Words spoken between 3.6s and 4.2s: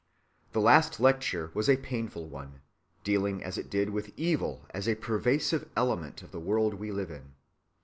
did with